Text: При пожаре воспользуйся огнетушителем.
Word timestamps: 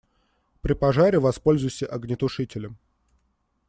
При 0.61 0.73
пожаре 0.73 1.19
воспользуйся 1.19 1.85
огнетушителем. 1.85 2.75